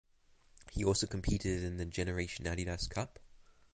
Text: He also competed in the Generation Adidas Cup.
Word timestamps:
He 0.71 0.83
also 0.83 1.05
competed 1.05 1.61
in 1.61 1.77
the 1.77 1.85
Generation 1.85 2.45
Adidas 2.45 2.89
Cup. 2.89 3.19